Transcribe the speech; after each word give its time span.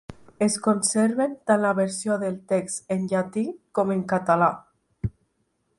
Es 0.43 0.53
conserven 0.67 1.35
tant 1.51 1.61
la 1.65 1.73
versió 1.81 2.17
del 2.23 2.39
text 2.53 2.95
en 2.97 3.07
llatí 3.13 3.45
com 3.81 3.95
en 3.99 4.03
català. 4.15 4.51